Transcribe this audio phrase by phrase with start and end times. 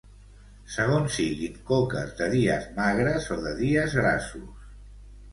[0.75, 4.65] segons siguin coques de dies magres o de dies grassos